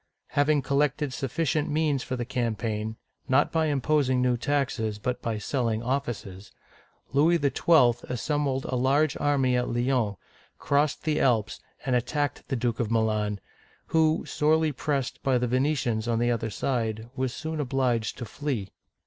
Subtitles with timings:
[0.29, 2.95] Having collected sufficient means for the campaign,—
[3.29, 6.51] not by imposing new taxes, but by selling offices,—
[7.13, 8.03] Louis XII.
[8.09, 10.15] assembled a large army at Lyons,
[10.57, 13.39] crossed the Alps, and attacked the Duke of Milan,
[13.89, 18.71] who, sorely pressed by the Venetians on the other side, was soon obliged to flee.